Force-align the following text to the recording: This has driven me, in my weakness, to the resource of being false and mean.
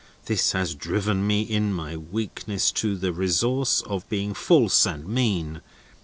This 0.25 0.53
has 0.53 0.73
driven 0.73 1.27
me, 1.27 1.43
in 1.43 1.71
my 1.71 1.95
weakness, 1.95 2.71
to 2.71 2.97
the 2.97 3.13
resource 3.13 3.81
of 3.81 4.09
being 4.09 4.33
false 4.33 4.83
and 4.87 5.07
mean. 5.07 5.61